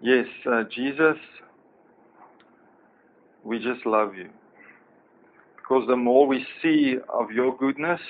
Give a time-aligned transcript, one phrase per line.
[0.00, 1.16] Yes, uh, Jesus,
[3.42, 4.28] we just love you.
[5.56, 8.00] Because the more we see of your goodness,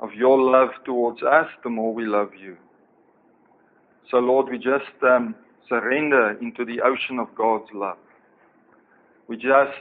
[0.00, 2.56] of your love towards us, the more we love you.
[4.10, 5.34] So, Lord, we just um,
[5.68, 7.98] surrender into the ocean of God's love.
[9.28, 9.80] We just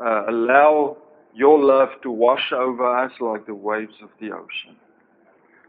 [0.00, 0.96] uh, allow
[1.34, 4.76] your love to wash over us like the waves of the ocean.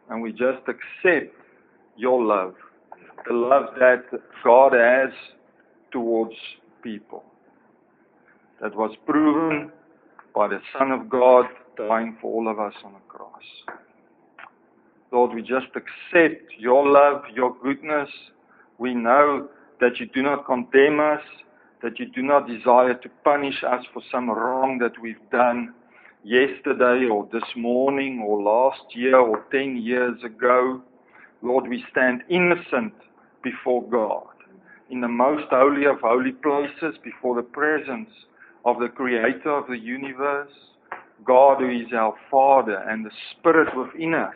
[0.09, 1.35] And we just accept
[1.97, 2.55] your love,
[3.27, 4.03] the love that
[4.43, 5.11] God has
[5.91, 6.35] towards
[6.81, 7.23] people,
[8.61, 9.71] that was proven
[10.35, 11.45] by the Son of God
[11.77, 13.77] dying for all of us on the cross.
[15.11, 18.09] Lord, we just accept your love, your goodness.
[18.77, 21.21] We know that you do not condemn us,
[21.81, 25.73] that you do not desire to punish us for some wrong that we've done
[26.23, 30.81] yesterday or this morning or last year or 10 years ago.
[31.41, 32.93] Lord, we stand innocent
[33.43, 34.27] before God
[34.89, 38.09] in the most holy of holy places before the presence
[38.65, 40.51] of the creator of the universe,
[41.25, 44.35] God who is our Father and the Spirit within us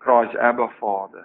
[0.00, 1.24] cries, Abba, Father.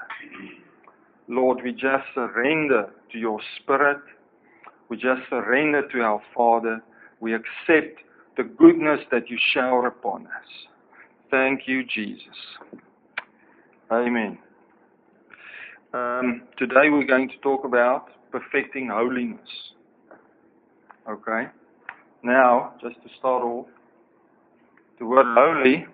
[1.28, 4.02] Lord, we just surrender to your Spirit.
[4.90, 6.82] We just surrender to our Father.
[7.20, 8.00] We accept
[8.38, 10.68] the goodness that you shower upon us.
[11.30, 12.24] Thank you, Jesus.
[13.92, 14.40] Amen.
[15.92, 19.40] Um, today we're going to talk about perfecting holiness.
[21.10, 21.48] Okay?
[22.22, 23.66] Now, just to start off,
[25.00, 25.88] the word holy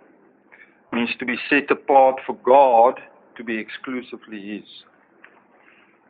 [0.92, 3.00] means to be set apart for God
[3.38, 4.68] to be exclusively His.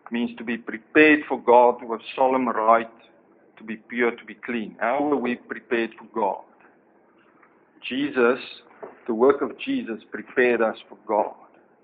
[0.06, 2.90] It means to be prepared for God with solemn rite,
[3.58, 4.78] to be pure, to be clean.
[4.80, 6.44] How are we prepared for God?
[7.88, 8.40] Jesus,
[9.06, 11.36] the work of Jesus prepared us for God.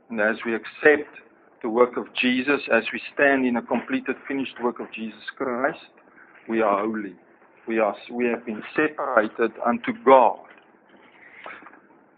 [0.09, 1.15] And as we accept
[1.61, 5.77] the work of Jesus, as we stand in a completed, finished work of Jesus Christ,
[6.49, 7.15] we are holy.
[7.67, 10.39] We, are, we have been separated unto God.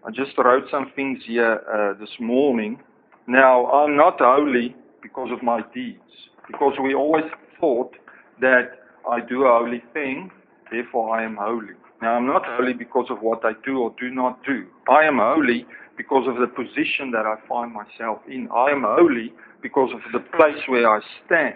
[0.05, 2.79] I just wrote some things here uh, this morning.
[3.27, 5.99] Now, I'm not holy because of my deeds,
[6.47, 7.25] because we always
[7.59, 7.91] thought
[8.39, 8.79] that
[9.09, 10.31] I do a holy thing,
[10.71, 11.73] therefore I am holy.
[12.01, 14.65] Now, I'm not holy because of what I do or do not do.
[14.89, 15.65] I am holy
[15.97, 18.49] because of the position that I find myself in.
[18.53, 19.31] I am holy
[19.61, 21.55] because of the place where I stand.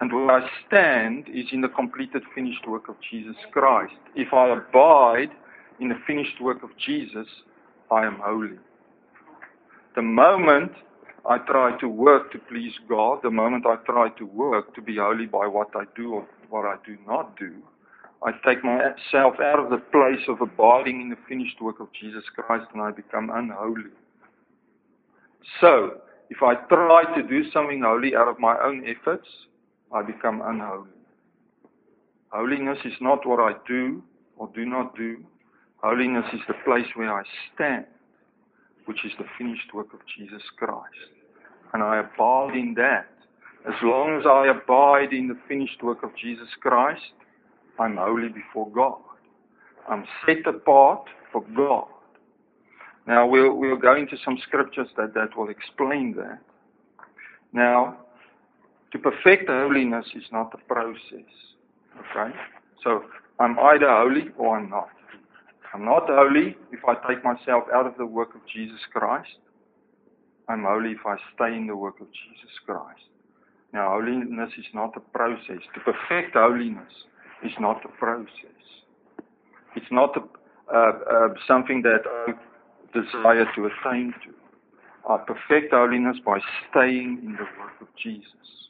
[0.00, 3.94] And where I stand is in the completed, finished work of Jesus Christ.
[4.14, 5.30] If I abide
[5.80, 7.26] in the finished work of Jesus,
[7.90, 8.58] I am holy.
[9.94, 10.72] The moment
[11.28, 14.96] I try to work to please God, the moment I try to work to be
[14.96, 17.54] holy by what I do or what I do not do,
[18.24, 22.24] I take myself out of the place of abiding in the finished work of Jesus
[22.34, 23.90] Christ and I become unholy.
[25.60, 25.98] So,
[26.30, 29.28] if I try to do something holy out of my own efforts,
[29.92, 30.90] I become unholy.
[32.30, 34.02] Holiness is not what I do
[34.36, 35.18] or do not do.
[35.82, 37.22] Holiness is the place where I
[37.54, 37.84] stand,
[38.86, 41.12] which is the finished work of Jesus Christ.
[41.72, 43.06] And I abide in that.
[43.68, 47.02] As long as I abide in the finished work of Jesus Christ,
[47.78, 48.98] I'm holy before God.
[49.88, 51.86] I'm set apart for God.
[53.06, 56.38] Now we'll, we'll go into some scriptures that, that will explain that.
[57.52, 57.98] Now,
[58.92, 61.30] to perfect holiness is not a process.
[61.98, 62.34] Okay?
[62.82, 63.04] So
[63.38, 64.88] I'm either holy or I'm not.
[65.74, 69.36] I'm not holy if I take myself out of the work of Jesus Christ.
[70.48, 73.02] I'm holy if I stay in the work of Jesus Christ.
[73.72, 75.60] Now, holiness is not a process.
[75.74, 76.92] To perfect holiness
[77.44, 78.30] is not a process.
[79.74, 80.20] It's not a,
[80.74, 82.32] uh, uh, something that I
[82.92, 84.32] desire to attain to.
[85.08, 86.38] I perfect holiness by
[86.68, 88.68] staying in the work of Jesus.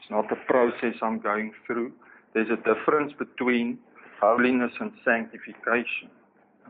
[0.00, 1.92] It's not a process I'm going through.
[2.34, 3.78] There's a difference between
[4.20, 6.10] holiness and sanctification.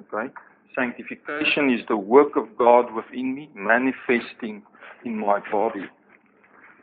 [0.00, 0.32] Okay?
[0.74, 4.62] Sanctification is the work of God within me manifesting
[5.04, 5.86] in my body.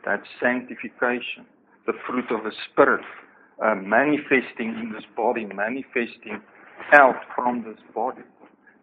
[0.04, 1.46] That's sanctification.
[1.86, 3.04] The fruit of the Spirit
[3.62, 6.40] uh, manifesting in this body, manifesting
[6.92, 8.22] out from this body.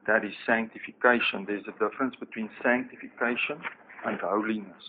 [0.07, 1.45] That is sanctification.
[1.47, 3.61] There's a difference between sanctification
[4.05, 4.83] and holiness.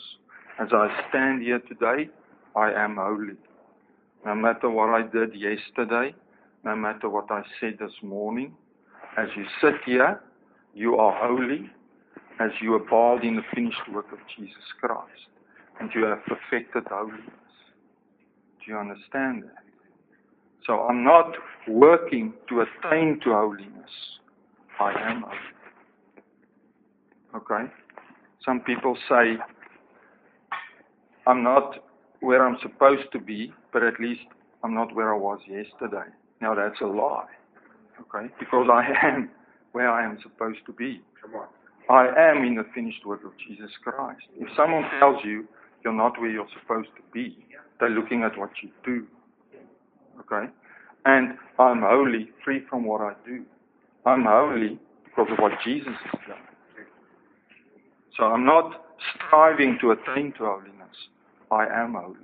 [0.60, 2.10] As I stand here today,
[2.56, 3.36] I am holy.
[4.25, 6.14] No matter what I did yesterday,
[6.64, 8.54] no matter what I said this morning,
[9.16, 10.20] as you sit here,
[10.75, 11.70] you are holy
[12.40, 15.28] as you abide in the finished work of Jesus Christ.
[15.78, 17.20] And you have perfected holiness.
[18.64, 19.63] Do you understand that?
[20.66, 21.32] So I'm not
[21.69, 23.90] working to attain to holiness.
[24.81, 25.37] I am holy.
[27.37, 27.70] Okay?
[28.44, 29.37] Some people say,
[31.26, 31.76] I'm not
[32.20, 34.22] where I'm supposed to be, but at least
[34.62, 36.08] I'm not where I was yesterday.
[36.40, 37.26] Now that's a lie.
[38.00, 38.32] Okay?
[38.38, 39.31] Because I am
[39.72, 41.02] where I am supposed to be.
[41.20, 41.49] Come on.
[41.90, 44.22] I am in the finished work of Jesus Christ.
[44.38, 45.46] If someone tells you
[45.84, 47.44] you're not where you're supposed to be,
[47.78, 49.06] they're looking at what you do.
[50.24, 50.50] Okay?
[51.04, 53.44] And I'm holy, free from what I do.
[54.06, 56.38] I'm holy because of what Jesus has done.
[58.16, 58.84] So I'm not
[59.26, 60.96] striving to attain to holiness.
[61.50, 62.16] I am holy.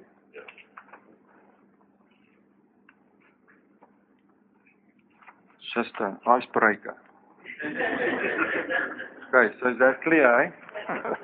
[5.59, 6.97] It's just an icebreaker.
[9.35, 10.51] okay, so is that clear, eh?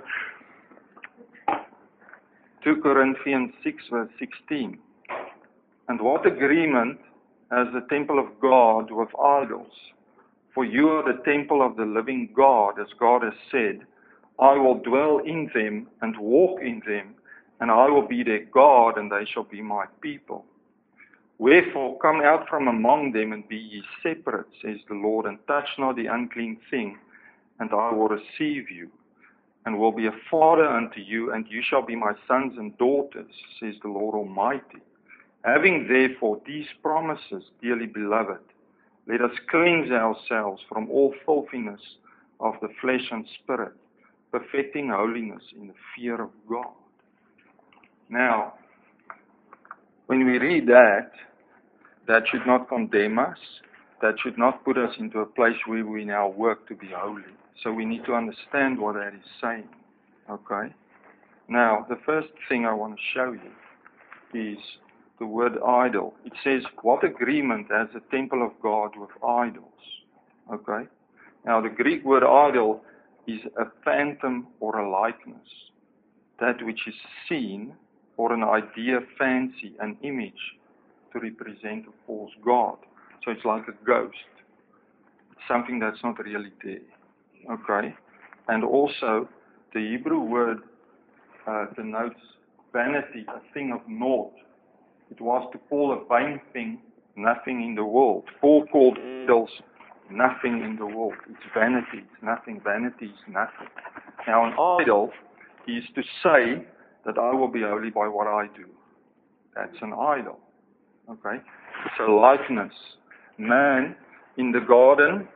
[2.65, 4.79] 2 Corinthians 6 verse 16.
[5.89, 6.99] And what agreement
[7.51, 9.73] has the temple of God with idols?
[10.55, 13.87] For you are the temple of the living God, as God has said,
[14.39, 17.15] I will dwell in them and walk in them,
[17.61, 20.45] and I will be their God, and they shall be my people.
[21.39, 25.69] Wherefore, come out from among them and be ye separate, says the Lord, and touch
[25.79, 26.99] not the unclean thing,
[27.61, 28.91] and I will receive you,
[29.65, 33.31] and will be a father unto you, and you shall be my sons and daughters,
[33.61, 34.83] says the Lord Almighty.
[35.47, 38.41] Having therefore these promises, dearly beloved,
[39.07, 41.81] let us cleanse ourselves from all filthiness
[42.41, 43.73] of the flesh and spirit,
[44.33, 46.75] perfecting holiness in the fear of God.
[48.09, 48.55] Now,
[50.07, 51.13] when we read that,
[52.09, 53.39] that should not condemn us.
[54.03, 57.23] That should not put us into a place where we now work to be holy.
[57.63, 59.69] So we need to understand what that is saying.
[60.31, 60.75] Okay?
[61.49, 64.59] Now, the first thing I want to show you is
[65.19, 66.15] the word idol.
[66.25, 69.65] It says, What agreement has the temple of God with idols?
[70.53, 70.89] Okay?
[71.45, 72.83] Now, the Greek word idol
[73.27, 75.49] is a phantom or a likeness.
[76.41, 76.95] That which is
[77.29, 77.75] seen
[78.17, 80.33] or an idea, fancy, an image
[81.13, 82.77] to represent a false God.
[83.25, 84.17] So it's like a ghost.
[85.49, 86.79] Something that's not really there.
[87.51, 87.95] Okay?
[88.49, 89.29] And also,
[89.75, 90.59] the Hebrew word
[91.47, 92.21] uh, denotes
[92.73, 94.33] vanity, a thing of naught.
[95.11, 96.81] It was to call a vain thing
[97.17, 98.25] nothing in the world.
[98.41, 99.51] Paul called idols
[100.11, 101.15] nothing in the world.
[101.29, 102.05] It's vanity.
[102.05, 102.61] It's nothing.
[102.63, 103.69] Vanity is nothing.
[104.27, 105.11] Now, an idol
[105.67, 106.67] is to say
[107.05, 108.67] that I will be holy by what I do.
[109.55, 110.39] That's an idol.
[111.11, 111.43] Okay?
[111.87, 112.73] It's a likeness.
[113.39, 113.97] Man
[114.37, 115.29] in the garden,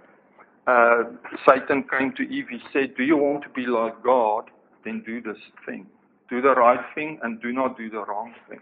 [0.66, 1.05] uh,
[1.49, 2.46] Satan came to Eve.
[2.50, 4.44] He said, Do you want to be like God?
[4.84, 5.87] Then do this thing.
[6.28, 8.61] Do the right thing and do not do the wrong thing.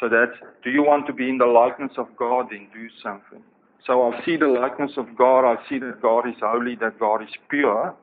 [0.00, 2.48] So that's, do you want to be in the likeness of God?
[2.50, 3.42] Then do something.
[3.86, 5.44] So I see the likeness of God.
[5.44, 7.94] I see that God is holy, that God is pure.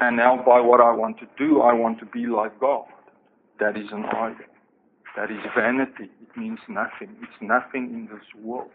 [0.00, 2.86] And now by what I want to do, I want to be like God.
[3.60, 4.36] That is an idol.
[5.16, 6.10] That is vanity.
[6.20, 7.16] It means nothing.
[7.22, 8.70] It's nothing in this world.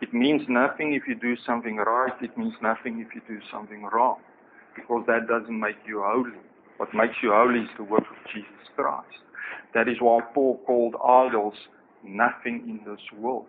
[0.00, 2.12] It means nothing if you do something right.
[2.20, 4.18] It means nothing if you do something wrong.
[4.74, 6.38] Because that doesn't make you holy.
[6.78, 9.22] What makes you holy is the work of Jesus Christ.
[9.74, 11.54] That is why Paul called idols
[12.04, 13.46] nothing in this world.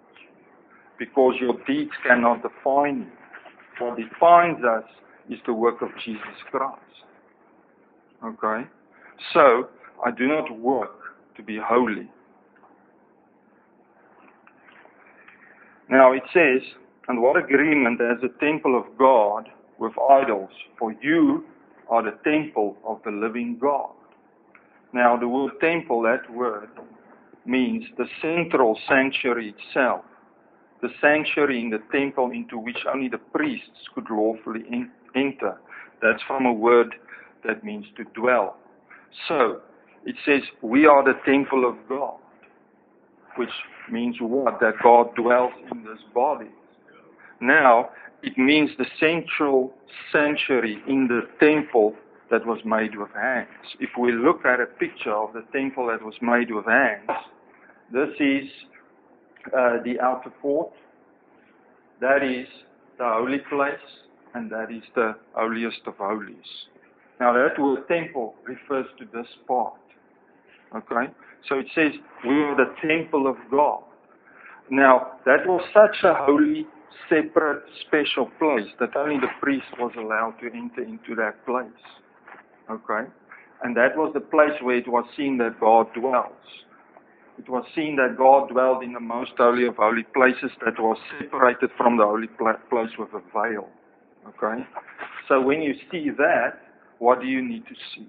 [0.97, 3.85] Because your deeds cannot define you.
[3.85, 4.83] What defines us
[5.29, 6.21] is the work of Jesus
[6.51, 6.79] Christ.
[8.23, 8.67] Okay?
[9.33, 9.69] So,
[10.05, 10.99] I do not work
[11.35, 12.09] to be holy.
[15.89, 16.61] Now it says,
[17.07, 20.49] and what agreement has the temple of God with idols?
[20.79, 21.43] For you
[21.89, 23.91] are the temple of the living God.
[24.93, 26.69] Now the word temple, that word,
[27.45, 30.05] means the central sanctuary itself.
[30.81, 34.63] The sanctuary in the temple into which only the priests could lawfully
[35.15, 35.57] enter.
[36.01, 36.93] That's from a word
[37.45, 38.57] that means to dwell.
[39.27, 39.61] So,
[40.05, 42.15] it says, We are the temple of God,
[43.37, 43.49] which
[43.91, 44.59] means what?
[44.59, 46.49] That God dwells in this body.
[47.39, 47.89] Now,
[48.21, 49.73] it means the central
[50.11, 51.95] sanctuary in the temple
[52.33, 53.47] that was made with hands.
[53.79, 57.07] If we look at a picture of the temple that was made with hands,
[57.91, 58.49] this is
[59.47, 60.71] uh, the outer court,
[62.01, 62.47] that is
[62.97, 63.87] the holy place,
[64.33, 66.49] and that is the holiest of holies.
[67.19, 69.79] Now, that word temple refers to this part.
[70.75, 71.13] Okay?
[71.47, 71.91] So it says,
[72.25, 73.83] we are the temple of God.
[74.71, 76.65] Now, that was such a holy,
[77.09, 81.69] separate, special place that only the priest was allowed to enter into that place.
[82.69, 83.09] Okay?
[83.63, 86.31] And that was the place where it was seen that God dwells.
[87.39, 90.97] It was seen that God dwelled in the most holy of holy places that was
[91.19, 93.67] separated from the holy place with a veil.
[94.27, 94.63] Okay?
[95.27, 96.59] So when you see that,
[96.99, 98.07] what do you need to see?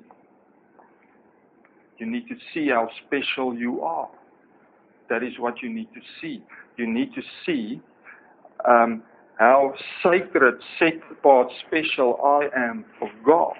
[1.99, 4.09] You need to see how special you are.
[5.09, 6.43] That is what you need to see.
[6.77, 7.81] You need to see
[8.69, 9.03] um,
[9.39, 13.55] how sacred, set apart, special I am for God.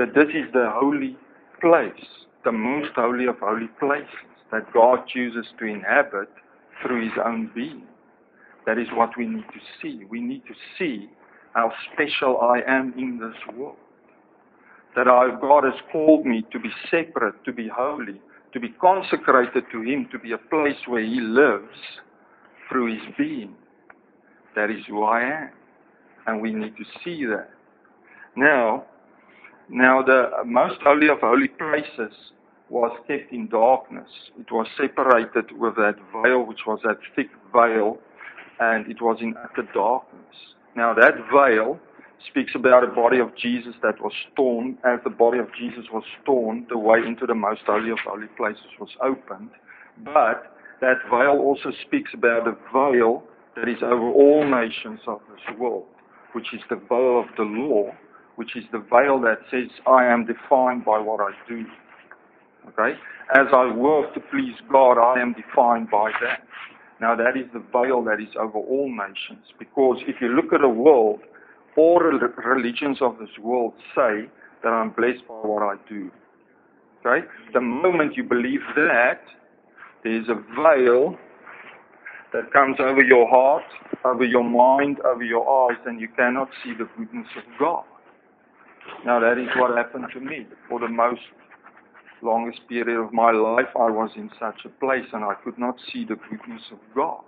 [0.00, 1.14] That this is the holy
[1.60, 1.92] place,
[2.42, 4.08] the most holy of holy places
[4.50, 6.30] that God chooses to inhabit
[6.80, 7.82] through His own being.
[8.64, 10.06] That is what we need to see.
[10.08, 11.10] We need to see
[11.52, 13.76] how special I am in this world.
[14.96, 18.22] That our God has called me to be separate, to be holy,
[18.54, 21.76] to be consecrated to Him, to be a place where He lives
[22.70, 23.54] through His being.
[24.56, 25.50] That is who I am.
[26.26, 27.50] And we need to see that.
[28.34, 28.86] Now,
[29.70, 32.12] now the most holy of holy places
[32.68, 34.08] was kept in darkness.
[34.38, 37.98] It was separated with that veil, which was that thick veil,
[38.60, 40.36] and it was in utter darkness.
[40.76, 41.78] Now that veil
[42.28, 44.78] speaks about the body of Jesus that was torn.
[44.84, 48.28] As the body of Jesus was torn, the way into the most holy of holy
[48.36, 49.50] places was opened.
[50.04, 53.22] But that veil also speaks about the veil
[53.56, 55.86] that is over all nations of this world,
[56.32, 57.90] which is the veil of the law,
[58.36, 61.64] which is the veil that says, I am defined by what I do.
[62.68, 62.98] Okay?
[63.34, 66.46] As I work to please God, I am defined by that.
[67.00, 69.44] Now that is the veil that is over all nations.
[69.58, 71.20] Because if you look at the world,
[71.76, 74.28] all religions of this world say
[74.62, 76.10] that I'm blessed by what I do.
[77.04, 77.26] Okay?
[77.54, 79.20] The moment you believe that,
[80.04, 81.16] there's a veil
[82.32, 83.64] that comes over your heart,
[84.04, 87.84] over your mind, over your eyes, and you cannot see the goodness of God.
[89.04, 90.46] Now that is what happened to me.
[90.68, 91.20] For the most
[92.22, 95.76] longest period of my life, I was in such a place and I could not
[95.92, 97.22] see the goodness of God.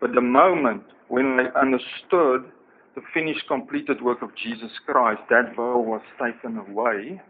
[0.00, 2.50] But the moment when I understood
[2.94, 7.20] the finished, completed work of Jesus Christ, that veil was taken away,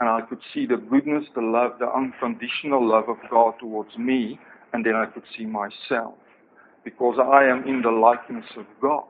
[0.00, 4.38] and I could see the goodness, the love, the unconditional love of God towards me,
[4.72, 6.14] and then I could see myself.
[6.84, 9.04] Because I am in the likeness of God.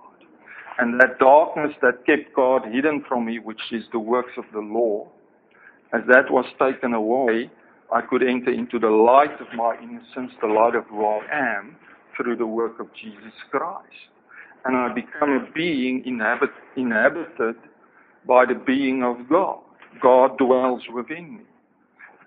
[0.79, 4.61] And that darkness that kept God hidden from me, which is the works of the
[4.61, 5.09] law,
[5.93, 7.51] as that was taken away,
[7.93, 11.77] I could enter into the light of my innocence, the light of who I am,
[12.17, 13.89] through the work of Jesus Christ.
[14.65, 17.57] And I become a being inhabit, inhabited
[18.27, 19.61] by the being of God.
[20.01, 21.45] God dwells within me.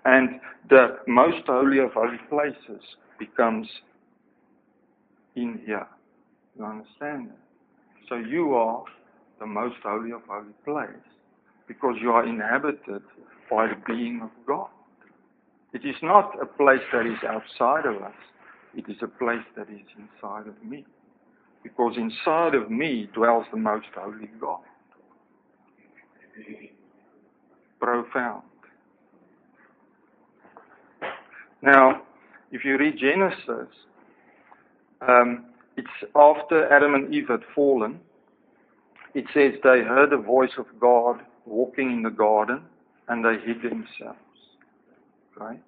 [0.04, 2.82] And the most holy of holy places
[3.18, 3.68] becomes
[5.34, 5.86] in here.
[6.58, 7.43] You understand that?
[8.08, 8.84] So you are
[9.40, 11.04] the most holy of holy place
[11.66, 13.02] because you are inhabited
[13.50, 14.68] by the being of God.
[15.72, 18.14] It is not a place that is outside of us,
[18.74, 20.84] it is a place that is inside of me.
[21.62, 24.60] Because inside of me dwells the most holy God.
[27.80, 28.42] Profound.
[31.62, 32.02] Now,
[32.52, 33.72] if you read Genesis,
[35.00, 38.00] um, it's after Adam and Eve had fallen.
[39.14, 42.62] It says they heard the voice of God walking in the garden
[43.08, 44.18] and they hid themselves.
[45.36, 45.62] Right?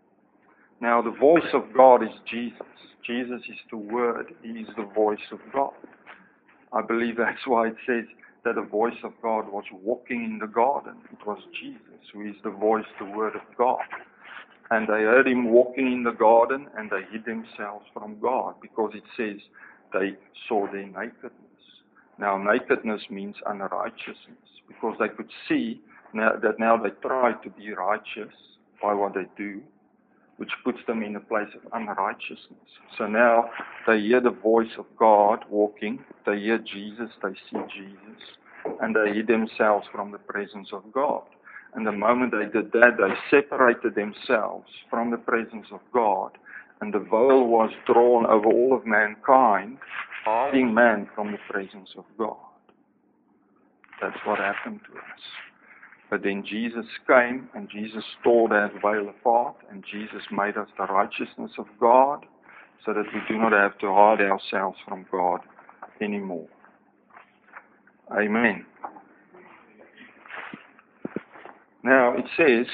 [0.80, 2.60] Now, the voice of God is Jesus.
[3.06, 4.34] Jesus is the Word.
[4.42, 5.72] He is the voice of God.
[6.72, 8.04] I believe that's why it says
[8.44, 10.96] that the voice of God was walking in the garden.
[11.12, 11.80] It was Jesus
[12.12, 13.82] who is the voice, the Word of God.
[14.70, 18.92] And they heard him walking in the garden and they hid themselves from God because
[18.94, 19.40] it says
[19.92, 20.16] they
[20.48, 21.32] saw their nakedness.
[22.18, 25.80] Now, nakedness means unrighteousness because they could see
[26.12, 28.32] now, that now they try to be righteous
[28.82, 29.60] by what they do,
[30.38, 32.70] which puts them in a place of unrighteousness.
[32.96, 33.50] So now
[33.86, 38.22] they hear the voice of God walking, they hear Jesus, they see Jesus,
[38.80, 41.22] and they hid themselves from the presence of God.
[41.74, 46.32] And the moment they did that, they separated themselves from the presence of God,
[46.80, 49.78] and the veil was drawn over all of mankind,
[50.24, 52.36] hiding man from the presence of God.
[54.00, 55.20] That's what happened to us.
[56.10, 60.84] But then Jesus came and Jesus tore that veil apart and Jesus made us the
[60.84, 62.26] righteousness of God
[62.84, 65.40] so that we do not have to hide ourselves from God
[66.00, 66.46] anymore.
[68.12, 68.64] Amen.
[71.82, 72.66] Now it says,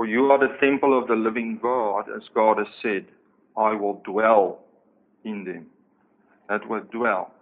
[0.00, 3.04] For you are the temple of the living God, as God has said,
[3.54, 4.60] I will dwell
[5.26, 5.66] in them.
[6.48, 7.34] That word dwell.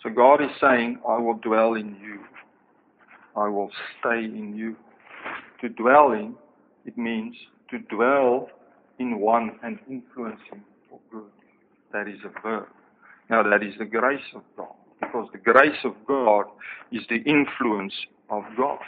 [0.00, 2.20] So God is saying, I will dwell in you.
[3.34, 4.76] I will stay in you.
[5.62, 6.36] To dwell in,
[6.84, 7.34] it means
[7.72, 8.50] to dwell
[9.00, 11.32] in one and influence him for good.
[11.92, 12.68] That is a verb.
[13.28, 14.76] Now that is the grace of God.
[15.00, 16.44] Because the grace of God
[16.92, 17.94] is the influence
[18.30, 18.78] of God.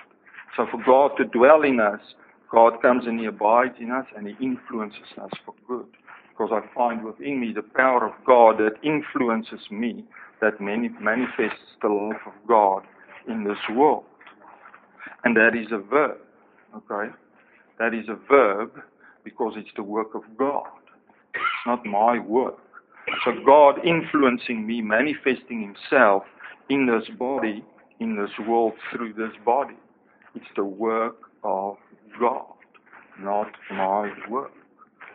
[0.57, 2.01] So for God to dwell in us,
[2.51, 5.87] God comes and He abides in us and He influences us for good.
[6.31, 10.05] Because I find within me the power of God that influences me,
[10.41, 12.83] that manifests the life of God
[13.29, 14.05] in this world.
[15.25, 16.19] And that is a verb.
[16.77, 17.13] Okay?
[17.79, 18.73] That is a verb
[19.25, 20.67] because it's the work of God.
[21.35, 22.59] It's not my work.
[23.25, 26.25] So God influencing me, manifesting Himself
[26.69, 27.65] in this body,
[28.01, 29.75] in this world through this body.
[30.35, 31.77] It's the work of
[32.19, 32.47] God,
[33.21, 34.53] not my work.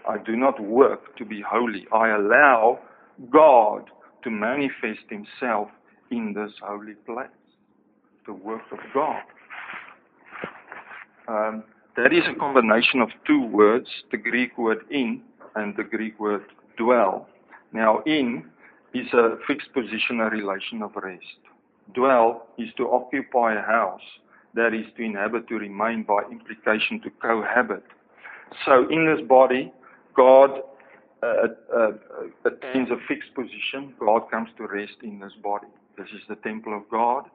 [0.08, 1.86] I do not work to be holy.
[1.94, 2.80] I allow
[3.32, 3.90] God
[4.24, 5.70] to manifest Himself
[6.12, 7.28] in this holy place.
[8.26, 9.22] The work of God.
[11.28, 11.64] Um,
[11.96, 15.22] that is a combination of two words, the Greek word in
[15.56, 16.44] and the Greek word
[16.78, 17.28] dwell.
[17.74, 18.46] Now, in
[18.94, 21.24] is a fixed position, a relation of rest.
[21.94, 24.02] Dwell is to occupy a house,
[24.56, 27.84] that is to inhabit, to remain by implication, to cohabit.
[28.66, 29.72] So, in this body,
[30.16, 30.62] God
[31.22, 31.92] uh, uh,
[32.46, 33.94] attains a fixed position.
[34.00, 35.68] God comes to rest in this body.
[35.98, 37.26] This is the temple of God.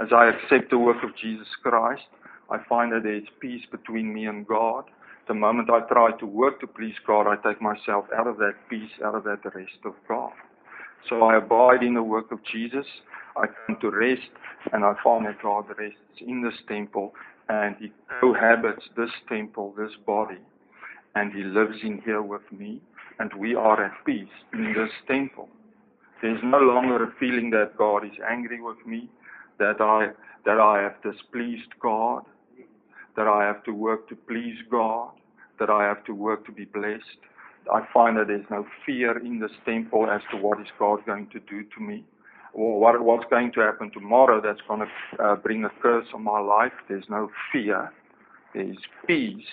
[0.00, 2.02] As I accept the work of Jesus Christ,
[2.50, 4.84] I find that there's peace between me and God.
[5.26, 8.54] The moment I try to work to please God, I take myself out of that
[8.70, 10.32] peace, out of that rest of God.
[11.08, 12.86] So I abide in the work of Jesus.
[13.38, 14.30] I come to rest,
[14.72, 17.14] and I find that God rests in this temple,
[17.48, 20.38] and He cohabits this temple, this body,
[21.14, 22.80] and He lives in here with me,
[23.18, 25.48] and we are at peace in this temple.
[26.20, 29.08] There's no longer a feeling that God is angry with me,
[29.58, 30.08] that I
[30.44, 32.22] that I have displeased God,
[33.16, 35.10] that I have to work to please God,
[35.58, 37.20] that I have to work to be blessed.
[37.72, 41.28] I find that there's no fear in this temple as to what is God going
[41.32, 42.04] to do to me,
[42.52, 46.40] what, what's going to happen tomorrow that's going to uh, bring a curse on my
[46.40, 46.72] life.
[46.88, 47.92] There's no fear.
[48.54, 49.44] There is peace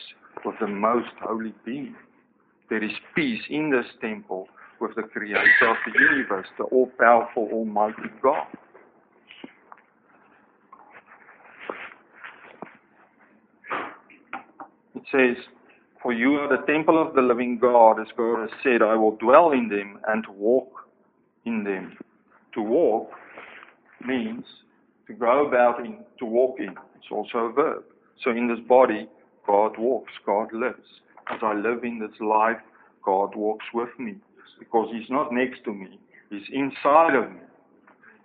[0.44, 1.96] with the most holy being.
[2.70, 4.48] There is peace in this temple
[4.80, 8.48] with the creator of the universe, the all powerful, almighty God.
[14.96, 15.44] It says,
[16.02, 19.16] For you are the temple of the living God, as God has said, I will
[19.18, 20.72] dwell in them and walk
[21.46, 21.98] in them.
[22.56, 23.12] To walk
[24.06, 24.46] means
[25.08, 26.76] to go about in, to walk in.
[26.96, 27.84] It's also a verb.
[28.24, 29.08] So in this body,
[29.46, 31.02] God walks, God lives.
[31.32, 32.58] As I live in this life,
[33.04, 34.16] God walks with me
[34.60, 37.40] because He's not next to me, He's inside of me.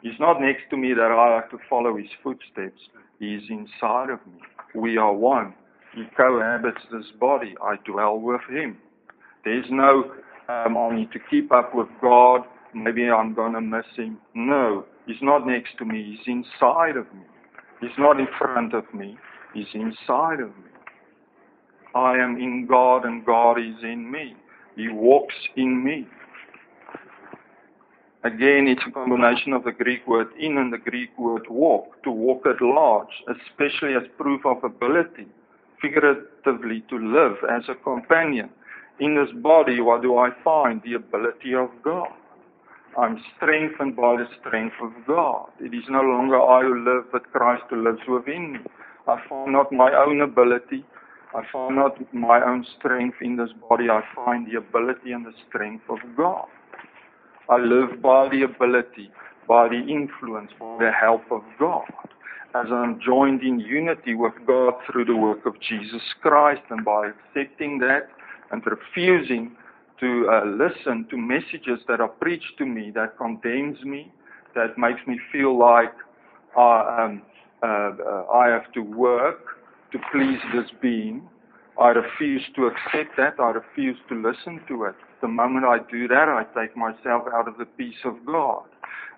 [0.02, 2.80] He's not next to me that I have to follow His footsteps,
[3.18, 4.40] He's inside of me.
[4.74, 5.54] We are one.
[5.94, 7.54] He cohabits this body.
[7.62, 8.78] I dwell with Him.
[9.44, 10.12] There's no,
[10.48, 12.42] um, I need to keep up with God.
[12.74, 14.18] Maybe I'm going to miss Him.
[14.34, 16.16] No, He's not next to me.
[16.16, 17.24] He's inside of me.
[17.80, 19.16] He's not in front of me.
[19.54, 20.70] He's inside of me.
[21.94, 24.36] I am in God and God is in me.
[24.76, 26.06] He walks in me.
[28.22, 32.10] Again, it's a combination of the Greek word in and the Greek word walk, to
[32.10, 35.26] walk at large, especially as proof of ability,
[35.80, 38.50] figuratively to live as a companion.
[39.00, 40.82] In this body, what do I find?
[40.84, 42.10] The ability of God.
[42.98, 45.50] I'm strengthened by the strength of God.
[45.60, 48.58] It is no longer I who live, but Christ who lives within me.
[49.06, 50.84] I find not my own ability,
[51.34, 55.32] I find not my own strength in this body, I find the ability and the
[55.48, 56.46] strength of God.
[57.48, 59.10] I live by the ability,
[59.46, 61.86] by the influence, by the help of God.
[62.54, 67.10] As I'm joined in unity with God through the work of Jesus Christ and by
[67.10, 68.08] accepting that
[68.50, 69.52] and refusing
[70.00, 74.12] to uh, listen to messages that are preached to me that condemns me,
[74.54, 75.92] that makes me feel like
[76.56, 77.22] um,
[77.62, 79.40] uh, uh, I have to work
[79.92, 81.28] to please this being.
[81.80, 83.34] I refuse to accept that.
[83.38, 84.94] I refuse to listen to it.
[85.20, 88.64] The moment I do that, I take myself out of the peace of God.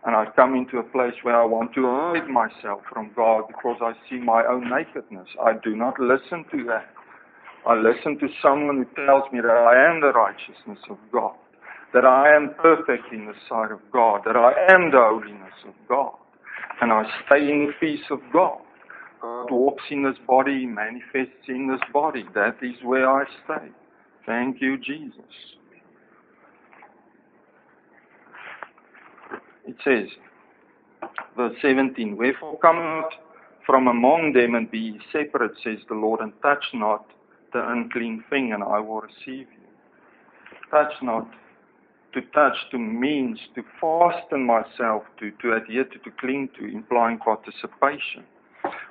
[0.05, 3.77] And I come into a place where I want to hide myself from God because
[3.81, 5.29] I see my own nakedness.
[5.41, 6.87] I do not listen to that.
[7.65, 11.35] I listen to someone who tells me that I am the righteousness of God,
[11.95, 15.75] that I am perfect in the sight of God, that I am the holiness of
[15.89, 16.15] God.
[16.81, 18.59] And I stay in the peace of God.
[19.21, 22.25] God walks in this body, manifests in this body.
[22.35, 23.69] That is where I stay.
[24.27, 25.21] Thank you, Jesus.
[29.65, 30.09] It says,
[31.37, 33.11] verse 17, Wherefore come out
[33.65, 37.07] from among them and be separate, says the Lord, and touch not
[37.53, 39.69] the unclean thing, and I will receive you.
[40.71, 41.29] Touch not.
[42.15, 47.19] To touch, to means to fasten myself to, to adhere to, to cling to, implying
[47.19, 48.25] participation.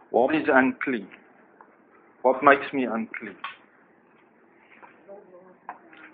[0.10, 1.08] What is unclean?
[2.24, 3.36] What makes me unclean?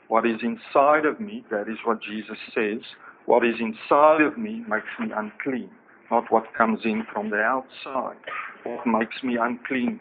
[0.08, 2.80] What is inside of me, that is what Jesus says,
[3.26, 5.70] what is inside of me makes me unclean,
[6.10, 8.16] not what comes in from the outside.
[8.64, 10.00] What makes me unclean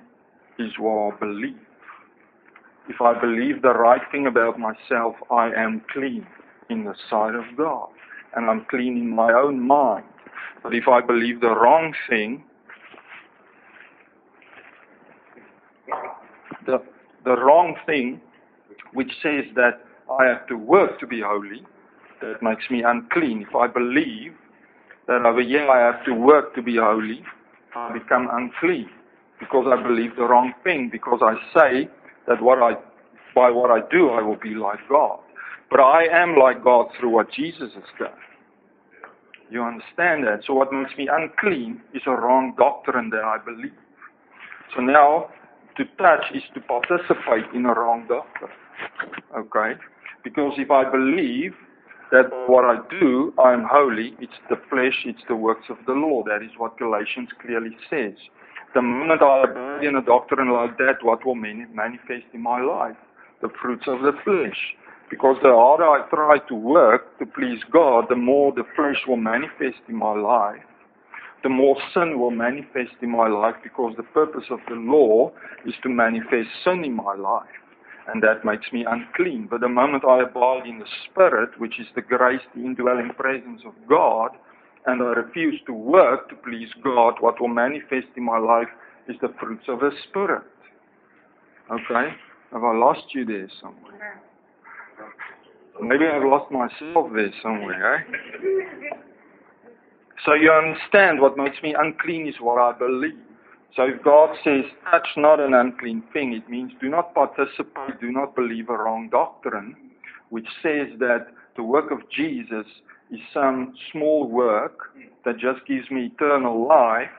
[0.61, 1.66] is what I believe.
[2.89, 6.27] If I believe the right thing about myself, I am clean
[6.71, 7.89] in the sight of God.
[8.35, 10.05] And I'm clean in my own mind.
[10.63, 12.45] But if I believe the wrong thing,
[16.67, 16.83] the,
[17.25, 18.21] the wrong thing,
[18.93, 21.65] which says that I have to work to be holy,
[22.21, 23.47] that makes me unclean.
[23.49, 24.35] If I believe
[25.07, 27.23] that over here I have to work to be holy,
[27.75, 28.91] I become unclean
[29.39, 31.91] because I believe the wrong thing, because I say
[32.29, 32.75] that what I,
[33.35, 35.21] by what I do, I will be like God.
[35.71, 38.19] But I am like God through what Jesus has done.
[39.51, 40.41] You understand that?
[40.47, 43.73] So what makes me unclean is a wrong doctrine that I believe.
[44.75, 45.29] So now,
[45.77, 48.51] to touch is to participate in a wrong doctrine.
[49.37, 49.81] Okay?
[50.25, 51.55] Because if I believe
[52.11, 55.93] that what I do, I am holy, it's the flesh, it's the works of the
[55.93, 56.23] law.
[56.25, 58.15] That is what Galatians clearly says.
[58.77, 62.99] The moment I abide in a doctrine like that, what will manifest in my life?
[63.41, 64.77] The fruits of the flesh.
[65.09, 69.17] Because the harder I try to work to please God, the more the flesh will
[69.17, 70.61] manifest in my life.
[71.43, 75.33] The more sin will manifest in my life because the purpose of the law
[75.65, 77.49] is to manifest sin in my life.
[78.09, 79.49] And that makes me unclean.
[79.51, 83.63] But the moment I abide in the Spirit, which is the grace, the indwelling presence
[83.65, 84.33] of God,
[84.87, 88.69] and I refuse to work to please God, what will manifest in my life
[89.09, 90.45] is the fruits of the Spirit.
[91.71, 92.15] Okay?
[92.53, 94.23] Have I lost you there somewhere?
[95.83, 98.03] Maybe I've lost myself there somewhere, eh?
[100.25, 103.19] So you understand what makes me unclean is what I believe.
[103.75, 108.11] So if God says, touch not an unclean thing, it means do not participate, do
[108.11, 109.77] not believe a wrong doctrine,
[110.31, 112.67] which says that the work of Jesus
[113.11, 114.93] is some small work
[115.25, 117.11] that just gives me eternal life,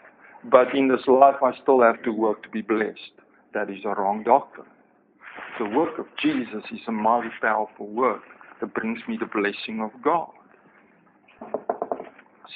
[0.46, 3.14] but in this life I still have to work to be blessed.
[3.54, 4.68] That is a wrong doctrine.
[5.60, 8.22] The work of Jesus is a mighty powerful work
[8.60, 10.30] that brings me the blessing of God.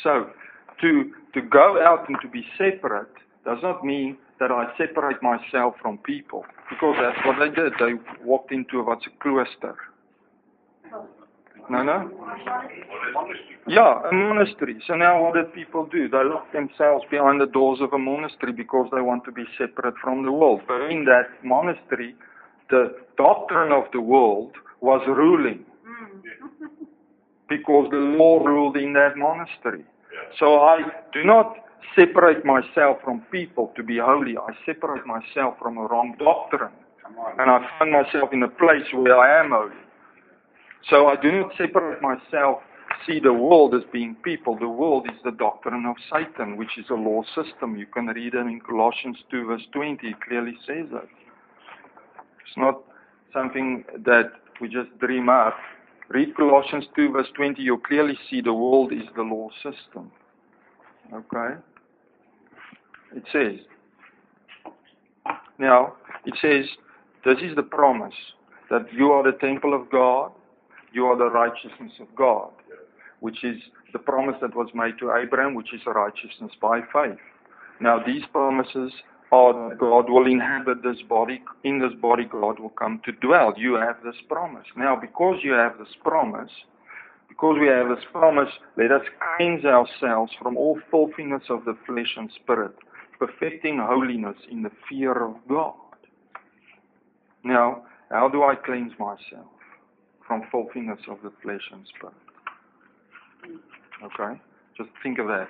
[0.04, 0.30] So,
[0.82, 3.14] to, to go out and to be separate
[3.46, 7.74] does not mean that I separate myself from people, because that's what they did.
[7.80, 9.76] They walked into what's a cloister.
[11.70, 12.12] No, no?
[13.68, 14.82] Yeah, a monastery.
[14.88, 16.10] So now what did people do?
[16.10, 19.96] They lock themselves behind the doors of a monastery because they want to be separate
[20.04, 20.62] from the world.
[20.68, 22.16] But in that monastery,
[22.70, 25.66] the doctrine of the world was ruling
[27.48, 29.84] because the law ruled in that monastery.
[30.40, 30.82] So I
[31.14, 31.56] do not
[31.96, 34.38] separate myself from people to be holy.
[34.38, 36.72] I separate myself from a wrong doctrine.
[37.38, 39.76] And I find myself in a place where I am holy.
[40.90, 42.60] So I do not separate myself,
[43.06, 44.58] see the world as being people.
[44.58, 47.76] The world is the doctrine of Satan, which is a law system.
[47.78, 50.08] You can read it in Colossians 2 verse 20.
[50.08, 51.08] It clearly says that.
[52.46, 52.82] It's not
[53.34, 55.56] something that we just dream up.
[56.10, 57.62] Read Colossians 2 verse 20.
[57.62, 60.12] You'll clearly see the world is the law system.
[61.14, 61.56] Okay?
[63.16, 63.60] It says.
[65.58, 65.94] Now,
[66.26, 66.66] it says,
[67.24, 68.16] this is the promise
[68.70, 70.32] that you are the temple of God
[70.94, 72.52] you are the righteousness of God,
[73.20, 73.58] which is
[73.94, 77.20] the promise that was made to Abraham, which is righteousness by faith.
[77.80, 78.92] Now, these promises
[79.32, 81.42] are that God will inhabit this body.
[81.64, 83.54] In this body, God will come to dwell.
[83.58, 84.66] You have this promise.
[84.76, 86.52] Now, because you have this promise,
[87.30, 89.04] because we have this promise, let us
[89.38, 92.76] cleanse ourselves from all filthiness of the flesh and spirit,
[93.20, 95.76] perfecting holiness in the fear of God.
[97.44, 99.48] Now, how do I cleanse myself?
[100.28, 102.16] From filthiness of the flesh and spirit.
[104.04, 104.40] Okay?
[104.78, 105.48] Just think of that.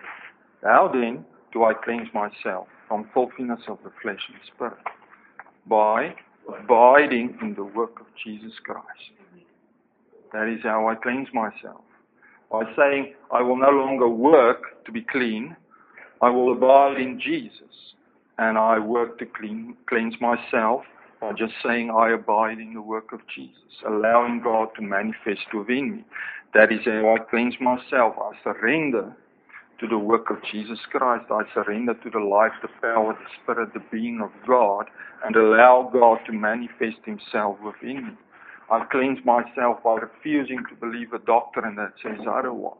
[0.63, 4.77] How then do I cleanse myself from filthiness of the flesh and spirit?
[5.67, 6.15] By
[6.47, 8.85] abiding in the work of Jesus Christ.
[10.33, 11.81] That is how I cleanse myself.
[12.51, 15.55] By saying, I will no longer work to be clean,
[16.21, 17.55] I will abide in Jesus.
[18.37, 20.81] And I work to clean, cleanse myself
[21.21, 25.97] by just saying, I abide in the work of Jesus, allowing God to manifest within
[25.97, 26.03] me.
[26.55, 28.15] That is how I cleanse myself.
[28.19, 29.15] I surrender
[29.79, 31.25] to the work of Jesus Christ.
[31.31, 34.85] I surrender to the life, the power, the spirit, the being of God,
[35.23, 38.13] and allow God to manifest himself within me.
[38.71, 42.77] I cleanse myself by refusing to believe a doctrine that says otherwise.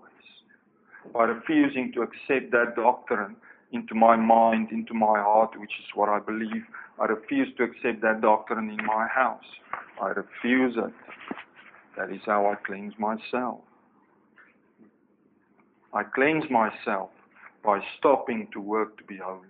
[1.14, 3.36] By refusing to accept that doctrine
[3.72, 6.64] into my mind, into my heart, which is what I believe
[7.02, 9.44] I refuse to accept that doctrine in my house.
[10.00, 10.94] I refuse it.
[11.98, 13.62] That is how I cleanse myself.
[15.96, 17.10] I cleanse myself
[17.66, 19.48] by stopping to work to be holy.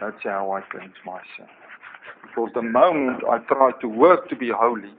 [0.00, 1.50] That's how I cleanse myself.
[2.22, 4.94] Because the moment I try to work to be holy,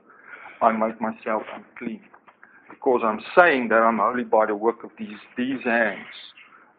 [0.62, 2.02] I make myself unclean.
[2.70, 6.06] Because I'm saying that I'm holy by the work of these, these hands.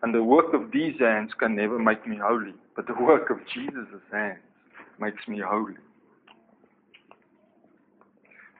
[0.02, 2.54] And the work of these hands can never make me holy.
[2.74, 4.40] But the work of Jesus' hands
[4.98, 5.76] makes me holy.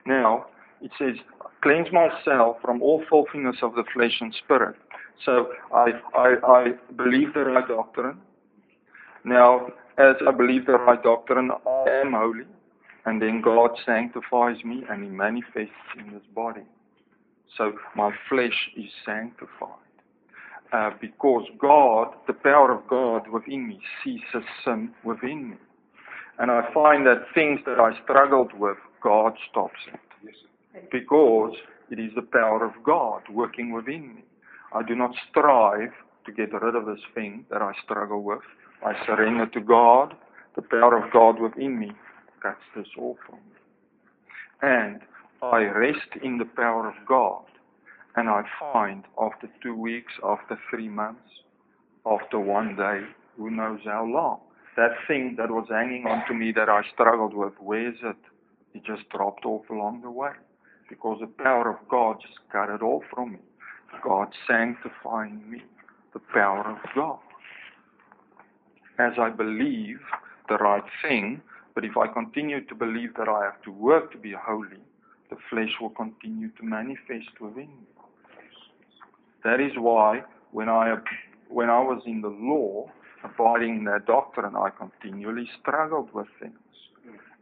[0.05, 0.47] Now,
[0.81, 1.15] it says,
[1.61, 4.75] cleanse myself from all filthiness of the flesh and spirit.
[5.25, 8.17] So I, I, I believe the right doctrine.
[9.23, 12.45] Now, as I believe the right doctrine, I am holy.
[13.05, 16.63] And then God sanctifies me and He manifests in this body.
[17.57, 19.82] So my flesh is sanctified.
[20.73, 25.57] Uh, because God, the power of God within me, ceases sin within me.
[26.39, 29.99] And I find that things that I struggled with, God stops it.
[30.91, 31.53] Because
[31.91, 34.23] it is the power of God working within me.
[34.73, 35.91] I do not strive
[36.25, 38.41] to get rid of this thing that I struggle with.
[38.83, 40.15] I surrender to God.
[40.55, 41.91] The power of God within me
[42.41, 43.55] cuts this off from me.
[44.63, 45.01] And
[45.43, 47.43] I rest in the power of God.
[48.15, 51.29] And I find after two weeks, after three months,
[52.05, 53.01] after one day,
[53.37, 54.39] who knows how long,
[54.77, 58.17] that thing that was hanging on to me that I struggled with, where is it?
[58.75, 60.31] It just dropped off along the way.
[60.89, 63.39] Because the power of God just cut it off from me.
[64.03, 65.63] God sanctifying me,
[66.13, 67.19] the power of God.
[68.99, 69.99] As I believe
[70.49, 71.41] the right thing,
[71.73, 74.83] but if I continue to believe that I have to work to be holy,
[75.29, 77.87] the flesh will continue to manifest within me.
[79.43, 80.95] That is why when I
[81.49, 82.89] when I was in the law,
[83.23, 86.53] abiding in that doctrine, I continually struggled with things.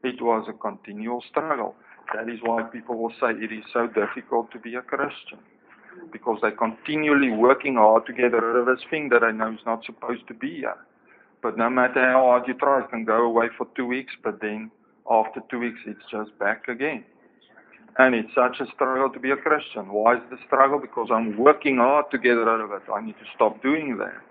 [0.04, 1.76] It was a continual struggle.
[2.14, 5.40] That is why people will say it is so difficult to be a Christian.
[6.12, 9.66] Because they're continually working hard to get rid of this thing that I know is
[9.66, 10.78] not supposed to be here.
[11.42, 14.42] But no matter how hard you try, it can go away for two weeks, but
[14.42, 14.72] then
[15.10, 17.04] after two weeks, it's just back again.
[17.97, 19.91] And it's such a struggle to be a Christian.
[19.91, 20.80] Why is the struggle?
[20.80, 22.84] Because I'm working hard to get rid of it.
[22.93, 24.21] I need to stop doing that.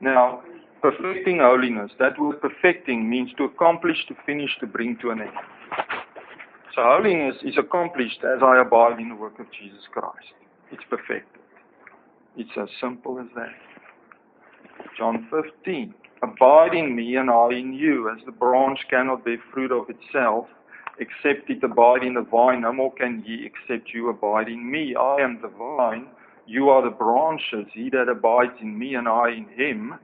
[0.00, 0.42] Now,
[0.82, 5.30] perfecting holiness, that word perfecting means to accomplish, to finish, to bring to an end.
[6.74, 10.34] So holiness is accomplished as I abide in the work of Jesus Christ.
[10.70, 11.40] It's perfected.
[12.36, 13.54] It's as simple as that.
[14.98, 15.94] John 15.
[16.22, 20.46] Abide in me and I in you, as the branch cannot bear fruit of itself,
[20.98, 24.94] except it abide in the vine, no more can ye, except you abide in me.
[24.96, 26.06] I am the vine,
[26.46, 27.66] you are the branches.
[27.72, 29.96] He that abides in me and I in him,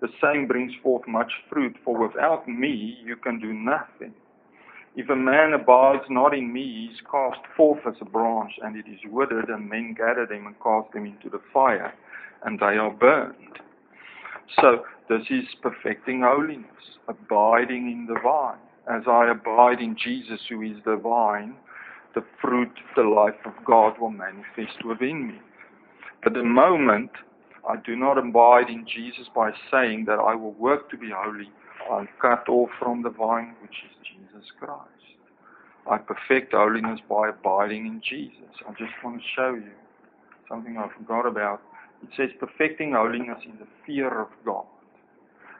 [0.00, 4.14] the same brings forth much fruit, for without me you can do nothing.
[4.96, 8.76] If a man abides not in me, he is cast forth as a branch, and
[8.76, 11.94] it is withered, and men gather them and cast them into the fire,
[12.44, 13.60] and they are burned.
[14.56, 16.66] So, this is perfecting holiness,
[17.08, 18.58] abiding in the vine.
[18.90, 21.54] As I abide in Jesus, who is the vine,
[22.14, 25.40] the fruit, the life of God will manifest within me.
[26.24, 27.10] But the moment
[27.68, 31.50] I do not abide in Jesus by saying that I will work to be holy,
[31.90, 35.00] I'm cut off from the vine, which is Jesus Christ.
[35.90, 38.54] I perfect holiness by abiding in Jesus.
[38.68, 39.72] I just want to show you
[40.48, 41.60] something I forgot about.
[42.02, 44.64] It says perfecting holiness in the fear of God.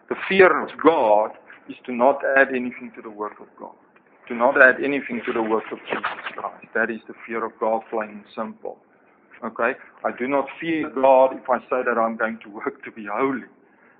[0.09, 1.33] The fear of God
[1.69, 3.75] is to not add anything to the work of God.
[4.29, 6.67] To not add anything to the work of Jesus Christ.
[6.75, 8.79] That is the fear of God, plain and simple.
[9.45, 9.73] Okay?
[10.05, 13.07] I do not fear God if I say that I'm going to work to be
[13.11, 13.47] holy.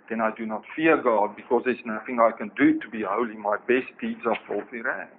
[0.09, 3.37] Then I do not fear God because there's nothing I can do to be holy.
[3.37, 5.13] My best deeds are filthy rags.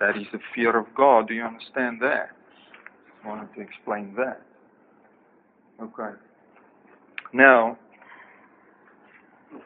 [0.00, 1.28] That is the fear of God.
[1.28, 2.30] Do you understand that?
[3.24, 4.42] I wanted to explain that.
[5.80, 6.16] Okay.
[7.34, 7.76] Now,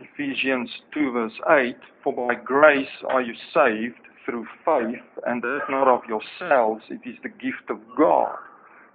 [0.00, 5.86] Ephesians 2 verse 8, For by grace are you saved through faith, and that not
[5.86, 8.36] of yourselves, it is the gift of God,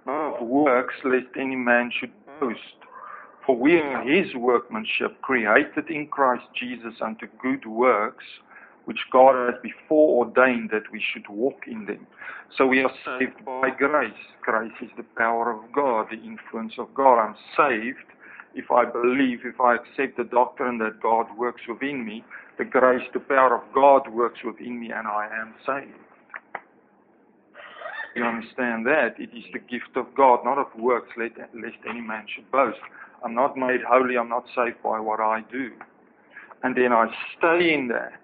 [0.06, 2.10] not of works, lest any man should
[2.40, 2.58] boast.
[3.46, 8.24] For we are his workmanship, created in Christ Jesus unto good works,
[8.86, 12.08] which God has before ordained that we should walk in them.
[12.58, 14.12] So we are saved by grace.
[14.42, 17.20] Grace is the power of God, the influence of God.
[17.20, 18.10] I'm saved
[18.54, 22.24] if I believe, if I accept the doctrine that God works within me,
[22.58, 25.98] the grace, the power of God works within me, and I am saved.
[28.14, 29.16] You understand that?
[29.18, 31.34] It is the gift of God, not of works, lest
[31.88, 32.78] any man should boast.
[33.24, 35.72] I'm not made holy, I'm not saved by what I do.
[36.64, 38.20] and then I stay in that.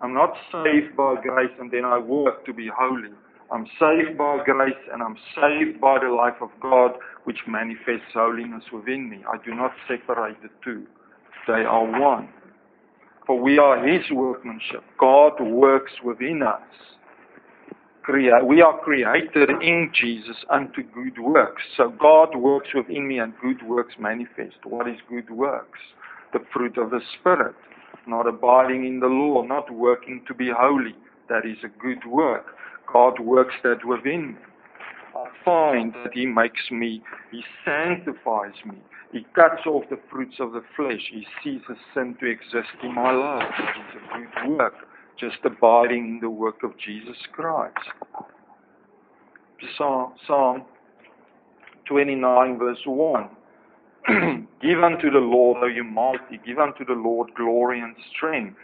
[0.00, 3.10] I'm not saved by grace and then I work to be holy.
[3.50, 6.92] I'm saved by grace and I'm saved by the life of God
[7.24, 9.24] which manifests holiness within me.
[9.26, 10.86] I do not separate the two.
[11.46, 12.28] They are one.
[13.26, 14.82] For we are His workmanship.
[14.98, 16.60] God works within us.
[18.10, 21.62] We are created in Jesus unto good works.
[21.76, 24.56] So God works within me and good works manifest.
[24.64, 25.78] What is good works?
[26.32, 27.54] The fruit of the Spirit.
[28.06, 30.94] Not abiding in the law, not working to be holy.
[31.28, 32.46] That is a good work.
[32.92, 34.38] God works that within me.
[35.16, 38.78] I find that He makes me, He sanctifies me.
[39.12, 41.00] He cuts off the fruits of the flesh.
[41.10, 43.48] He ceases sin to exist in my life.
[43.58, 44.74] Is a good work
[45.18, 47.74] just abiding in the work of Jesus Christ.
[49.76, 50.64] Psalm
[51.86, 53.28] 29, verse 1.
[54.62, 58.56] give unto the Lord, O you mighty, give unto the Lord glory and strength.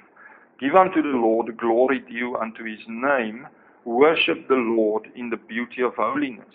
[0.60, 3.46] Give unto the Lord glory due unto his name.
[3.84, 6.46] Worship the Lord in the beauty of holiness.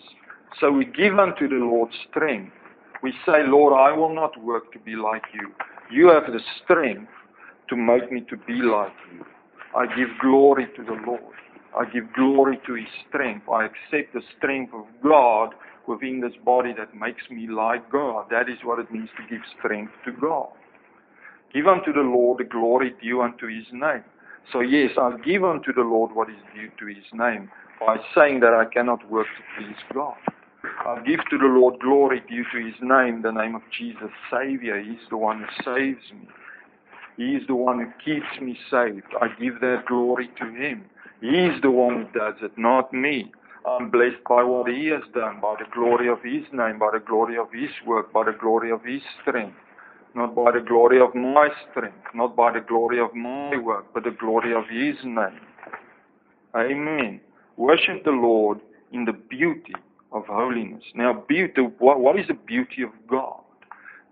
[0.58, 2.52] So we give unto the Lord strength.
[3.02, 5.52] We say, Lord, I will not work to be like you.
[5.90, 7.10] You have the strength
[7.68, 9.24] to make me to be like you.
[9.76, 11.34] I give glory to the Lord.
[11.78, 13.48] I give glory to His strength.
[13.48, 15.54] I accept the strength of God
[15.86, 18.26] within this body that makes me like God.
[18.30, 20.48] That is what it means to give strength to God.
[21.54, 24.04] Give unto the Lord the glory due unto His name.
[24.52, 28.40] So, yes, I give unto the Lord what is due to His name by saying
[28.40, 30.16] that I cannot work to please God.
[30.86, 34.82] I give to the Lord glory due to His name, the name of Jesus, Savior.
[34.82, 36.28] He's the one who saves me.
[37.16, 39.06] He is the one who keeps me saved.
[39.20, 40.84] I give that glory to Him.
[41.20, 43.30] He is the one who does it, not me.
[43.66, 47.04] I'm blessed by what He has done, by the glory of His name, by the
[47.06, 49.56] glory of His work, by the glory of His strength.
[50.14, 54.04] Not by the glory of my strength, not by the glory of my work, but
[54.04, 55.40] the glory of His name.
[56.56, 57.20] Amen.
[57.56, 58.60] Worship the Lord
[58.92, 59.74] in the beauty
[60.12, 60.82] of holiness.
[60.94, 63.42] Now, beauty, what, what is the beauty of God?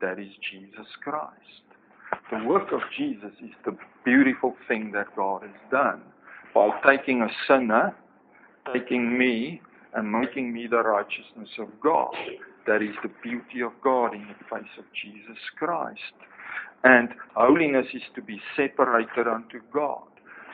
[0.01, 1.33] That is Jesus Christ.
[2.31, 6.03] The work of Jesus is the beautiful thing that God has done
[6.55, 7.95] by taking a sinner,
[8.73, 9.61] taking me,
[9.95, 12.15] and making me the righteousness of God.
[12.67, 16.01] That is the beauty of God in the face of Jesus Christ.
[16.85, 20.03] And holiness is to be separated unto God.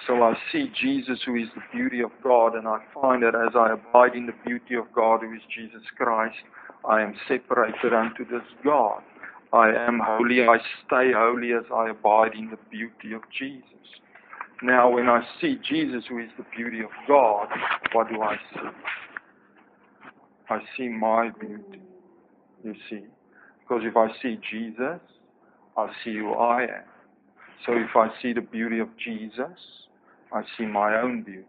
[0.07, 3.55] So I see Jesus, who is the beauty of God, and I find that as
[3.55, 6.37] I abide in the beauty of God, who is Jesus Christ,
[6.89, 9.03] I am separated unto this God.
[9.53, 13.65] I am holy, I stay holy as I abide in the beauty of Jesus.
[14.63, 17.49] Now, when I see Jesus, who is the beauty of God,
[17.93, 18.69] what do I see?
[20.51, 21.81] I see my beauty,
[22.65, 23.05] you see.
[23.61, 25.01] Because if I see Jesus,
[25.77, 26.85] I see who I am.
[27.65, 29.59] So if I see the beauty of Jesus,
[30.33, 31.47] I see my own beauty.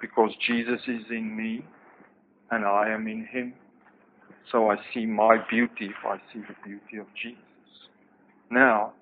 [0.00, 1.64] Because Jesus is in me
[2.50, 3.54] and I am in him.
[4.50, 7.38] So I see my beauty if I see the beauty of Jesus.
[8.50, 8.92] Now,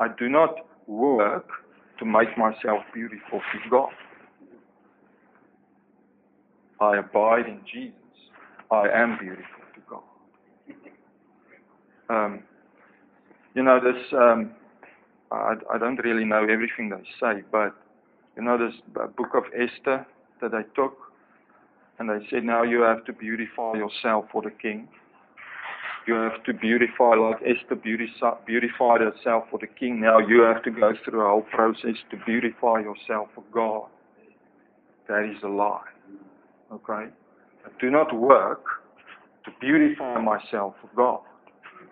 [0.00, 0.54] I do not
[0.86, 1.46] work
[1.98, 3.90] to make myself beautiful to God.
[6.80, 7.94] I abide in Jesus.
[8.70, 9.59] I am beautiful.
[12.10, 12.42] Um,
[13.54, 14.50] you know, this, um,
[15.30, 17.74] I, I don't really know everything they say, but
[18.36, 18.74] you know, this
[19.16, 20.06] book of Esther
[20.40, 20.96] that I took,
[21.98, 24.88] and they said, now you have to beautify yourself for the king.
[26.06, 30.00] You have to beautify, like Esther beautified herself for the king.
[30.00, 33.88] Now you have to go through a whole process to beautify yourself for God.
[35.08, 35.82] That is a lie.
[36.72, 37.12] Okay?
[37.64, 38.64] I do not work
[39.44, 41.20] to beautify myself for God.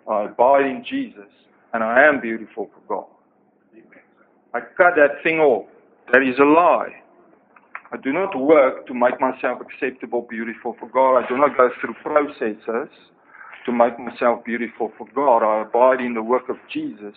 [0.09, 1.29] I abide in Jesus,
[1.73, 3.07] and I am beautiful for God.
[4.53, 5.67] I cut that thing off.
[6.11, 6.89] That is a lie.
[7.91, 11.23] I do not work to make myself acceptable, beautiful for God.
[11.23, 12.89] I do not go through processes
[13.65, 15.43] to make myself beautiful for God.
[15.43, 17.13] I abide in the work of Jesus.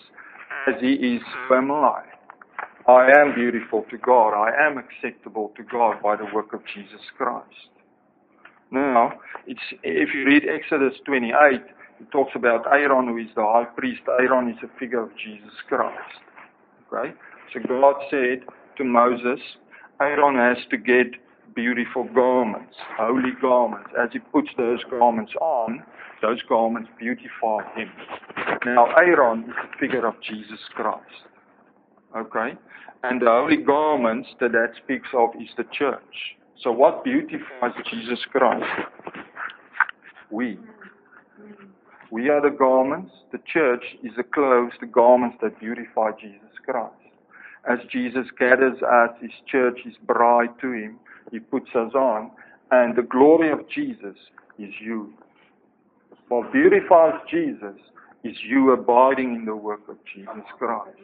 [0.69, 2.03] As He is, so am I.
[2.87, 4.35] I am beautiful to God.
[4.35, 7.71] I am acceptable to God by the work of Jesus Christ.
[8.71, 9.13] Now,
[9.47, 11.61] it's, if you read Exodus 28,
[12.03, 14.03] it talks about Aaron, who is the high priest.
[14.09, 16.19] Aaron is a figure of Jesus Christ.
[16.93, 17.15] Okay?
[17.53, 18.41] So God said
[18.77, 19.41] to Moses,
[20.01, 21.07] Aaron has to get
[21.55, 23.91] beautiful garments, holy garments.
[23.97, 25.85] As he puts those garments on,
[26.23, 27.91] those garments beautify him.
[28.67, 31.07] Now, Aaron is the figure of Jesus Christ.
[32.17, 32.59] Okay?
[33.05, 36.37] And the holy garments that that speaks of is the church.
[36.63, 38.65] So, what beautifies Jesus Christ?
[40.31, 40.59] We.
[42.13, 43.11] We are the garments.
[43.33, 46.93] The church is the clothes, the garments that beautify Jesus Christ.
[47.67, 50.99] As Jesus gathers us, his church, his bride to him,
[51.31, 52.31] he puts us on,
[52.71, 54.17] and the glory of Jesus
[54.59, 55.15] is you.
[56.29, 57.81] What beautifies Jesus
[58.25, 60.99] is you abiding in the work of Jesus Christ.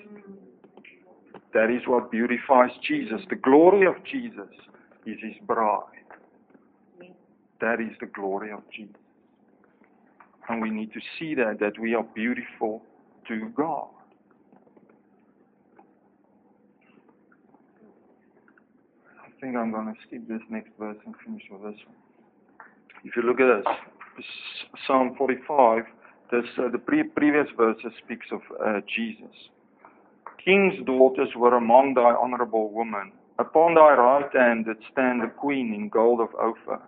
[1.54, 3.22] That is what beautifies Jesus.
[3.30, 4.52] The glory of Jesus
[5.06, 5.84] is his bride.
[7.62, 8.94] That is the glory of Jesus.
[10.48, 12.82] And we need to see that, that we are beautiful
[13.28, 13.88] to God.
[19.20, 21.96] I think I'm going to skip this next verse and finish with this one.
[23.04, 24.24] If you look at this,
[24.86, 25.84] Psalm 45,
[26.32, 29.34] this, uh, the pre- previous verses speaks of uh, Jesus.
[30.44, 33.12] King's daughters were among thy honorable women.
[33.38, 36.80] Upon thy right hand did stand the queen in gold of Ophir.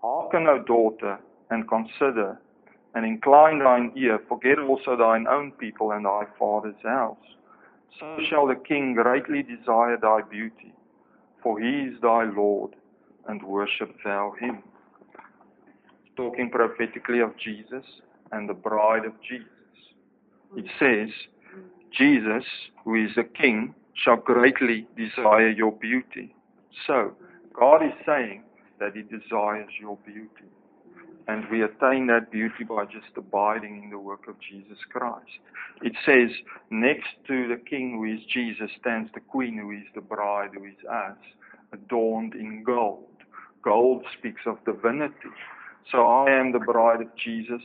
[0.00, 1.18] Hearken, O daughter,
[1.50, 2.40] and consider,
[2.96, 7.18] and incline thine ear, forget also thine own people and thy father's house.
[8.00, 10.72] So shall the king greatly desire thy beauty,
[11.42, 12.74] for he is thy Lord,
[13.28, 14.62] and worship thou him.
[16.16, 17.84] Talking prophetically of Jesus
[18.32, 19.46] and the bride of Jesus.
[20.56, 21.10] It says,
[21.92, 22.44] Jesus,
[22.82, 26.34] who is the king, shall greatly desire your beauty.
[26.86, 27.12] So,
[27.52, 28.42] God is saying
[28.80, 30.48] that He desires your beauty.
[31.28, 35.40] And we attain that beauty by just abiding in the work of Jesus Christ.
[35.82, 36.30] It says,
[36.70, 40.64] next to the king who is Jesus stands the queen who is the bride who
[40.64, 41.16] is us,
[41.72, 43.08] adorned in gold.
[43.62, 45.30] Gold speaks of divinity.
[45.90, 47.62] So I am the bride of Jesus.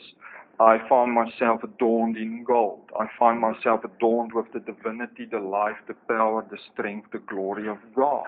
[0.59, 2.89] I find myself adorned in gold.
[2.99, 7.68] I find myself adorned with the divinity, the life, the power, the strength, the glory
[7.68, 8.28] of God.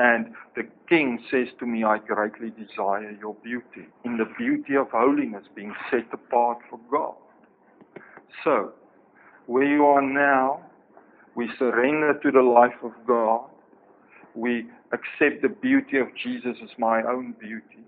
[0.00, 4.88] And the king says to me, I greatly desire your beauty, in the beauty of
[4.90, 7.16] holiness, being set apart for God.
[8.42, 8.72] So,
[9.44, 10.62] where you are now,
[11.36, 13.50] we surrender to the life of God.
[14.34, 17.84] We accept the beauty of Jesus as my own beauty.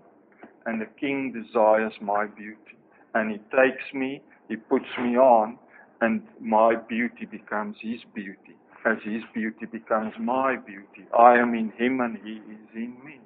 [0.67, 2.77] And the king desires my beauty.
[3.15, 5.57] And he takes me, he puts me on,
[6.01, 8.55] and my beauty becomes his beauty
[8.85, 11.07] as his beauty becomes my beauty.
[11.17, 13.19] I am in him and he is in me.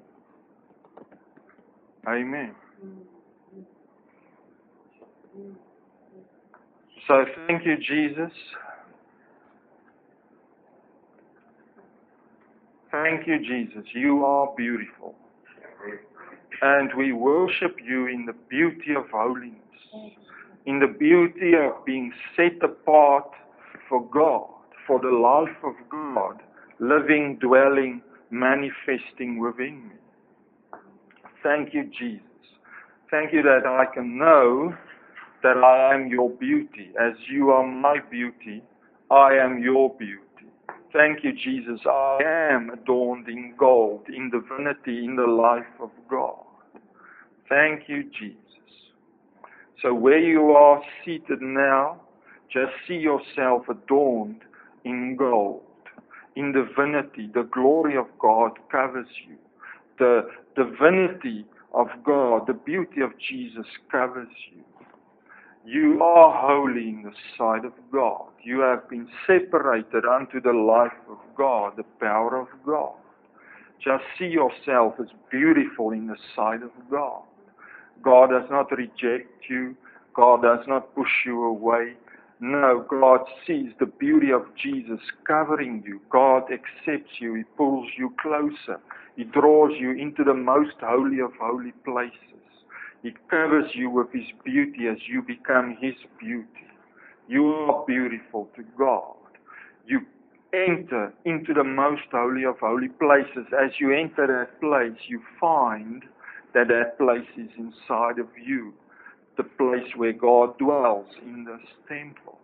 [2.08, 2.54] Amen.
[7.08, 8.32] So thank you, Jesus.
[12.92, 13.84] Thank you, Jesus.
[13.94, 15.16] You are beautiful.
[16.62, 19.54] And we worship you in the beauty of holiness,
[20.66, 23.30] in the beauty of being set apart
[23.88, 24.57] for God
[24.88, 26.42] for the life of God
[26.80, 29.96] living, dwelling, manifesting within me.
[31.44, 32.24] Thank you, Jesus.
[33.12, 34.76] Thank you that I can know
[35.44, 36.92] that I am your beauty.
[37.00, 38.62] As you are my beauty,
[39.10, 40.24] I am your beauty.
[40.94, 41.80] Thank you, Jesus.
[41.86, 46.44] I am adorned in gold, in divinity, in the life of God.
[47.50, 48.42] Thank you, Jesus.
[49.82, 52.02] So where you are seated now,
[52.52, 54.42] just see yourself adorned
[54.88, 55.62] in gold,
[56.36, 57.30] in divinity.
[57.34, 59.36] The glory of God covers you.
[60.00, 64.64] The divinity of God, the beauty of Jesus covers you.
[65.66, 68.28] You are holy in the sight of God.
[68.42, 72.94] You have been separated unto the life of God, the power of God.
[73.84, 77.22] Just see yourself as beautiful in the sight of God.
[78.02, 79.76] God does not reject you.
[80.14, 81.94] God does not push you away.
[82.40, 86.00] No, God sees the beauty of Jesus covering you.
[86.12, 87.34] God accepts you.
[87.34, 88.80] He pulls you closer.
[89.16, 92.14] He draws you into the most holy of holy places.
[93.02, 96.48] He covers you with His beauty as you become His beauty.
[97.28, 99.16] You are beautiful to God.
[99.88, 100.02] You
[100.54, 103.48] enter into the most holy of holy places.
[103.52, 106.04] As you enter that place, you find
[106.54, 108.74] that that place is inside of you
[109.38, 112.38] the place where God dwells in this temple.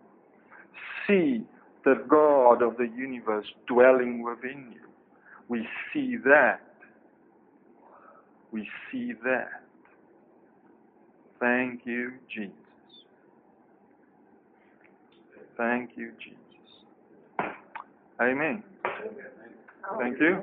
[1.06, 1.44] See
[1.84, 4.88] the God of the universe dwelling within you.
[5.48, 6.60] We see that.
[8.52, 9.62] We see that.
[11.40, 12.52] Thank you, Jesus.
[15.56, 16.38] Thank you, Jesus.
[18.20, 18.62] Amen.
[19.98, 20.42] Thank you.